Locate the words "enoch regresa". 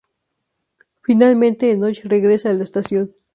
1.69-2.49